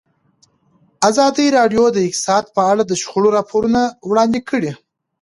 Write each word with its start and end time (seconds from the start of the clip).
ازادي 1.09 1.45
راډیو 1.57 1.83
د 1.91 1.97
اقتصاد 2.07 2.43
په 2.55 2.61
اړه 2.71 2.83
د 2.85 2.91
شخړو 3.01 3.29
راپورونه 3.37 3.81
وړاندې 4.09 4.39
کړي. 4.49 4.71